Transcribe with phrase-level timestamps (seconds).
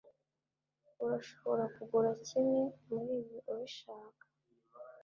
[1.03, 4.23] Urashobora kugura kimwe muribyo ubishaka